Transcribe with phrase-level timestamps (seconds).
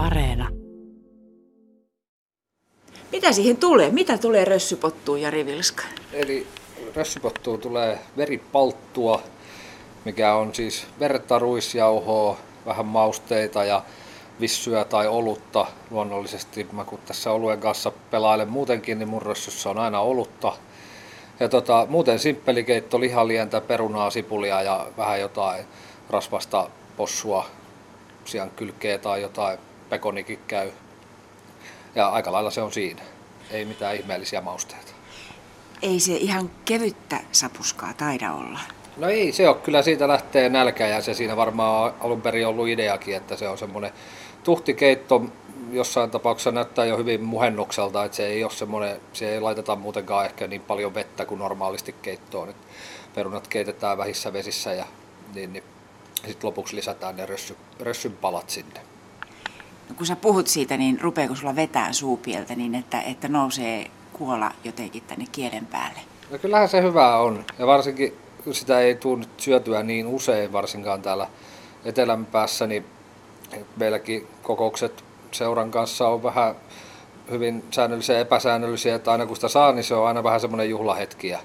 [0.00, 0.48] Areena.
[3.12, 3.90] Mitä siihen tulee?
[3.90, 5.82] Mitä tulee rössypottuun, Jari Vilska?
[6.12, 6.46] Eli
[6.94, 9.22] rössypottuun tulee veripalttua,
[10.04, 12.36] mikä on siis verta, ruisjauhoa,
[12.66, 13.82] vähän mausteita ja
[14.40, 15.66] vissyä tai olutta.
[15.90, 20.52] Luonnollisesti mä kun tässä oluen kanssa pelailen muutenkin, niin mun rössyssä on aina olutta.
[21.40, 25.64] Ja tota, muuten simppeli keitto, lihalientä, perunaa, sipulia ja vähän jotain
[26.10, 27.46] rasvasta possua,
[28.24, 29.58] sian kylkeä tai jotain,
[29.90, 30.70] pekonikin käy.
[31.94, 33.02] Ja aika lailla se on siinä.
[33.50, 34.92] Ei mitään ihmeellisiä mausteita.
[35.82, 38.60] Ei se ihan kevyttä sapuskaa taida olla.
[38.96, 42.46] No ei se ole, kyllä siitä lähtee nälkä ja se siinä varmaan on alun perin
[42.46, 43.92] ollut ideakin, että se on semmoinen
[44.44, 45.24] tuhtikeitto,
[45.72, 50.26] jossain tapauksessa näyttää jo hyvin muhennukselta, että se ei ole semmoinen, se ei laiteta muutenkaan
[50.26, 52.48] ehkä niin paljon vettä kuin normaalisti keittoon.
[52.48, 52.66] Että
[53.14, 54.84] perunat keitetään vähissä vesissä ja
[55.34, 55.64] niin, niin
[56.14, 58.80] sitten lopuksi lisätään ne rössy, rössyn palat sinne.
[59.90, 64.52] No, kun sä puhut siitä, niin rupeeko sulla vetää suupieltä niin, että, että nousee kuola
[64.64, 66.00] jotenkin tänne kielen päälle?
[66.30, 67.44] No kyllähän se hyvää on.
[67.58, 71.26] Ja varsinkin kun sitä ei tule nyt syötyä niin usein, varsinkaan täällä
[71.84, 72.86] etelän päässä, niin
[73.76, 76.54] meilläkin kokoukset seuran kanssa on vähän
[77.30, 80.70] hyvin säännöllisiä ja epäsäännöllisiä, että aina kun sitä saa, niin se on aina vähän semmoinen
[80.70, 81.38] juhlahetki ja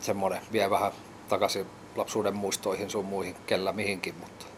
[0.00, 0.92] semmoinen vie vähän
[1.28, 1.66] takaisin
[1.96, 4.14] lapsuuden muistoihin sun muihin, kellä mihinkin.
[4.20, 4.53] Mutta.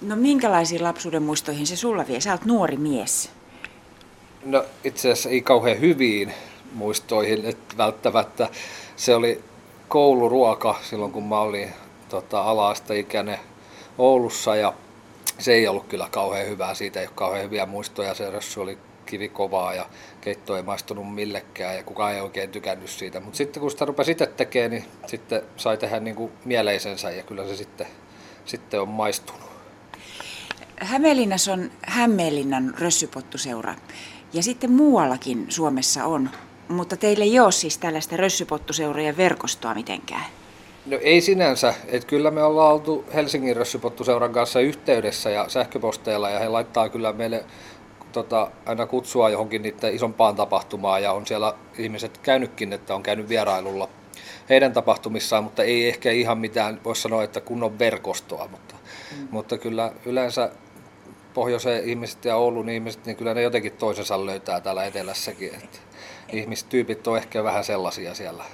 [0.00, 2.20] No minkälaisiin lapsuuden muistoihin se sulla vie?
[2.20, 3.30] Sä oot nuori mies.
[4.44, 6.34] No itse asiassa ei kauhean hyviin
[6.72, 8.48] muistoihin, että välttämättä
[8.96, 9.44] se oli
[9.88, 11.68] kouluruoka silloin kun mä olin
[12.08, 13.38] tota, ala-asteikäinen
[13.98, 14.74] Oulussa ja
[15.38, 19.74] se ei ollut kyllä kauhean hyvää, siitä ei ole kauhean hyviä muistoja, se oli kivikovaa
[19.74, 19.86] ja
[20.20, 23.20] keitto ei maistunut millekään ja kukaan ei oikein tykännyt siitä.
[23.20, 27.22] Mutta sitten kun sitä rupesi itse tekemään, niin sitten sai tehdä niin kuin mieleisensä ja
[27.22, 27.86] kyllä se sitten,
[28.44, 29.47] sitten on maistunut.
[30.80, 33.74] Hämeenlinnassa on Hämeenlinnan rössypottuseura
[34.32, 36.30] ja sitten muuallakin Suomessa on,
[36.68, 40.24] mutta teille ei ole siis tällaista rössypottuseurojen verkostoa mitenkään.
[40.86, 46.38] No ei sinänsä, että kyllä me ollaan oltu Helsingin rössypottuseuran kanssa yhteydessä ja sähköposteilla ja
[46.38, 47.44] he laittaa kyllä meille
[48.12, 53.28] tota, aina kutsua johonkin niiden isompaan tapahtumaan ja on siellä ihmiset käynytkin, että on käynyt
[53.28, 53.88] vierailulla
[54.48, 58.74] heidän tapahtumissaan, mutta ei ehkä ihan mitään, voisi sanoa, että kunnon verkostoa, mutta,
[59.12, 59.28] mm.
[59.30, 60.50] mutta kyllä yleensä
[61.34, 65.54] pohjoisen ihmiset ja Oulun ihmiset, niin kyllä ne jotenkin toisensa löytää täällä etelässäkin.
[65.54, 65.78] Että
[66.32, 68.44] ihmistyypit on ehkä vähän sellaisia siellä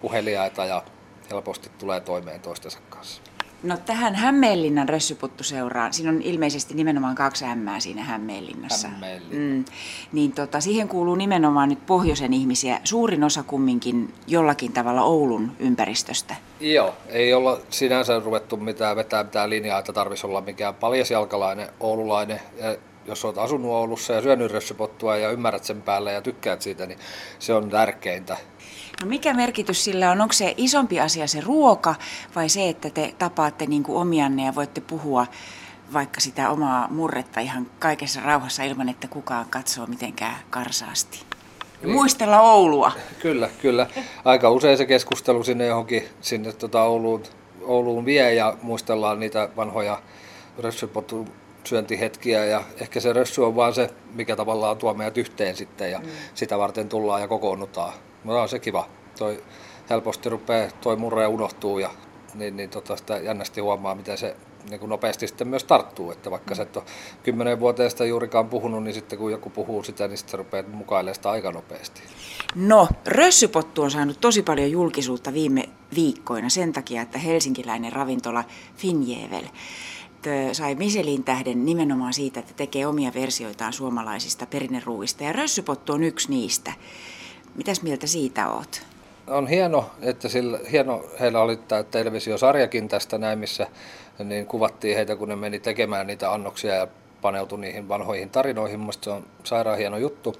[0.00, 0.82] puheliaita ja
[1.30, 3.22] helposti tulee toimeen toistensa kanssa.
[3.64, 8.88] No tähän Hämeenlinnan rössyputtuseuraan, siinä on ilmeisesti nimenomaan kaksi hämmää siinä Hämeenlinnassa.
[8.88, 9.54] Hämeenlinna.
[9.54, 9.64] Mm,
[10.12, 16.36] niin tota, siihen kuuluu nimenomaan nyt pohjoisen ihmisiä, suurin osa kumminkin jollakin tavalla Oulun ympäristöstä.
[16.60, 22.40] Joo, ei olla sinänsä ruvettu mitään vetää mitään linjaa, että tarvitsisi olla mikään paljasjalkalainen oululainen.
[22.58, 22.76] Ja
[23.06, 26.98] jos olet asunut Oulussa ja syönyt rössypottua ja ymmärrät sen päälle ja tykkäät siitä, niin
[27.38, 28.36] se on tärkeintä.
[29.02, 30.20] No mikä merkitys sillä on?
[30.20, 31.94] Onko se isompi asia se ruoka
[32.36, 35.26] vai se, että te tapaatte niin kuin omianne ja voitte puhua
[35.92, 41.22] vaikka sitä omaa murretta ihan kaikessa rauhassa ilman, että kukaan katsoo mitenkään karsaasti?
[41.82, 41.96] Ja niin.
[41.96, 42.92] muistella Oulua.
[43.22, 43.86] Kyllä, kyllä.
[44.24, 47.22] Aika usein se keskustelu sinne johonkin sinne tota Ouluun,
[47.62, 50.02] Ouluun vie ja muistellaan niitä vanhoja
[50.58, 51.28] rössypotun
[51.66, 55.98] syöntihetkiä ja ehkä se rössy on vaan se, mikä tavallaan tuo meidät yhteen sitten ja
[55.98, 56.08] mm.
[56.34, 57.92] sitä varten tullaan ja kokoonnutaan.
[58.24, 58.88] No on se kiva.
[59.18, 59.42] Toi
[59.90, 61.90] helposti rupeaa toi murre unohtuu ja
[62.34, 64.36] niin, niin tota sitä jännästi huomaa, miten se
[64.70, 66.10] niin kuin nopeasti sitten myös tarttuu.
[66.10, 66.56] Että vaikka mm.
[66.56, 66.84] se et ole
[67.22, 71.30] kymmenen vuoteesta juurikaan puhunut, niin sitten kun joku puhuu sitä, niin sitten rupeaa mukailemaan sitä
[71.30, 72.02] aika nopeasti.
[72.54, 78.44] No, rössypottu on saanut tosi paljon julkisuutta viime viikkoina sen takia, että helsinkiläinen ravintola
[78.76, 79.44] Finjevel
[80.52, 86.30] sai Michelin tähden nimenomaan siitä, että tekee omia versioitaan suomalaisista perinneruuista ja rössypottu on yksi
[86.30, 86.72] niistä.
[87.54, 88.82] Mitäs mieltä siitä oot?
[89.26, 93.66] On hieno, että sillä, hieno, heillä oli tämä televisiosarjakin tästä näin, missä
[94.24, 96.86] niin kuvattiin heitä, kun ne meni tekemään niitä annoksia ja
[97.22, 98.80] paneutui niihin vanhoihin tarinoihin.
[98.80, 100.34] Mielestäni se on sairaan hieno juttu.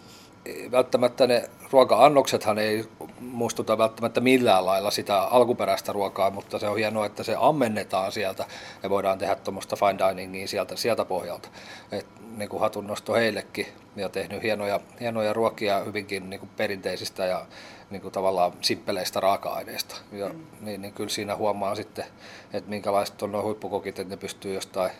[0.70, 2.84] Välttämättä ne ruoka-annoksethan ei
[3.20, 8.44] muistuta välttämättä millään lailla sitä alkuperäistä ruokaa, mutta se on hienoa, että se ammennetaan sieltä
[8.82, 11.48] ja voidaan tehdä tuommoista fine diningia sieltä, sieltä pohjalta.
[11.92, 12.06] Et,
[12.36, 13.66] niin kuin hatunnosto heillekin
[13.96, 17.46] ja tehnyt hienoja, hienoja ruokia hyvinkin niin kuin perinteisistä ja
[17.90, 19.96] niin kuin tavallaan simppeleistä raaka-aineista.
[20.12, 20.46] Ja, mm.
[20.60, 22.04] niin, niin kyllä siinä huomaa sitten,
[22.52, 24.90] että minkälaiset on nuo huippukokit, että ne pystyy jostain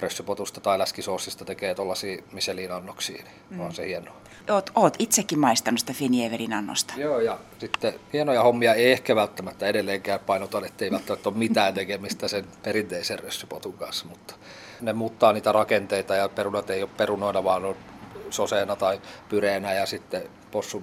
[0.00, 3.60] rössypotusta tai läskisoosista tekee tuollaisia Michelin-annoksia, niin mm.
[3.60, 4.21] on se hienoa.
[4.50, 6.94] Oot, oot itsekin maistanut sitä Finjeverin annosta.
[6.96, 11.74] Joo, ja sitten hienoja hommia ei ehkä välttämättä edelleenkään painotan, että ei välttämättä ole mitään
[11.74, 14.34] tekemistä sen perinteisen rössypotun kanssa, mutta
[14.80, 17.76] ne muuttaa niitä rakenteita ja perunat ei ole perunoina, vaan on
[18.30, 20.82] soseena tai pyreenä ja sitten possu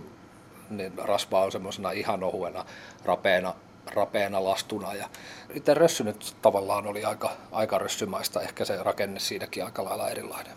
[0.70, 2.66] niin rasva on semmoisena ihan ohuena,
[3.06, 3.54] rapeena,
[3.94, 4.94] rapeena lastuna.
[4.94, 5.10] Ja
[5.54, 10.54] itse rössy nyt tavallaan oli aika, aika rössymaista, ehkä se rakenne siinäkin aika lailla erilainen.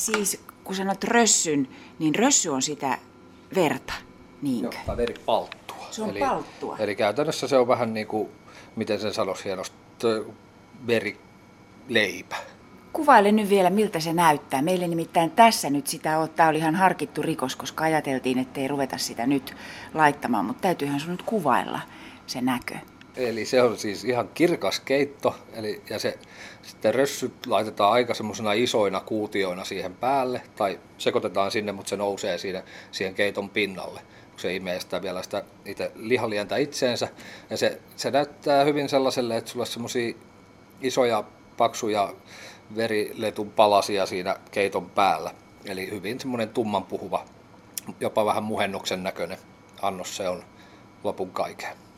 [0.00, 1.68] Siis kun sanot rössyn,
[1.98, 2.98] niin rössy on sitä
[3.54, 3.92] verta,
[4.42, 4.76] niinkö?
[4.76, 5.86] Joo, tai veripalttua.
[5.90, 6.76] Se on eli, palttua.
[6.78, 8.28] Eli käytännössä se on vähän niin kuin,
[8.76, 9.76] miten sen sanoisi hienosti,
[10.86, 12.36] verileipä.
[12.92, 14.62] Kuvaile nyt vielä, miltä se näyttää.
[14.62, 18.68] Meille nimittäin tässä nyt sitä on, tämä oli ihan harkittu rikos, koska ajateltiin, että ei
[18.68, 19.56] ruveta sitä nyt
[19.94, 21.80] laittamaan, mutta täytyyhän sun nyt kuvailla
[22.26, 22.74] se näkö.
[23.16, 26.18] Eli se on siis ihan kirkas keitto, eli, ja se
[26.62, 32.38] sitten rössyt laitetaan aika semmoisena isoina kuutioina siihen päälle, tai sekoitetaan sinne, mutta se nousee
[32.38, 32.62] siinä,
[32.92, 37.08] siihen keiton pinnalle, kun se imee sitä vielä sitä itse lihalientä itseensä.
[37.50, 40.14] Ja se, se näyttää hyvin sellaiselle, että sulla on semmoisia
[40.80, 41.24] isoja,
[41.56, 42.14] paksuja
[42.76, 45.34] veriletun palasia siinä keiton päällä.
[45.64, 47.24] Eli hyvin semmoinen tumman puhuva,
[48.00, 49.38] jopa vähän muhennuksen näköinen
[49.82, 50.44] annos se on
[51.04, 51.89] lopun kaiken.